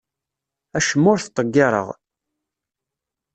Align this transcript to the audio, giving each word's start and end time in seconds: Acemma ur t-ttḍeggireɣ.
Acemma 0.77 1.07
ur 1.13 1.19
t-ttḍeggireɣ. 1.21 1.87